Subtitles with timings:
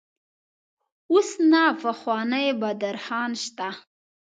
[1.11, 3.69] اوس نه پخوانی بادر خان شته.